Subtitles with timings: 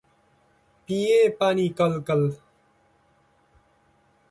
[0.89, 2.27] पिएँ पानी कलकल।